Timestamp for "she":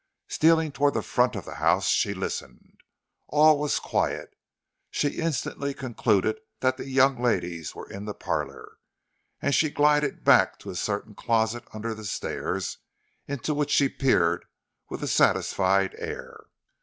1.89-2.15, 4.89-5.09, 13.69-13.89